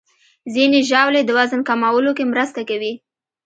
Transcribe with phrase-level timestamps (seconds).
[0.53, 2.93] ځینې ژاولې د وزن کمولو کې مرسته کوي.